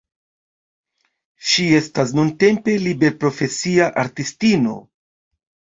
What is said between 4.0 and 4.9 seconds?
artistino.